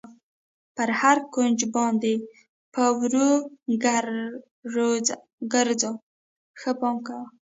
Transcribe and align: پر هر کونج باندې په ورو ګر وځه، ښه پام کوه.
پر 0.75 0.89
هر 1.01 1.17
کونج 1.33 1.59
باندې 1.75 2.13
په 2.73 2.83
ورو 2.99 3.31
ګر 3.83 4.03
وځه، 5.65 5.91
ښه 6.59 6.71
پام 6.79 6.95
کوه. 7.07 7.27